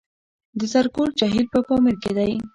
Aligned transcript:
د 0.59 0.61
زرکول 0.73 1.09
جهیل 1.19 1.45
په 1.53 1.59
پامیر 1.67 1.95
کې 2.03 2.11
دی 2.17 2.33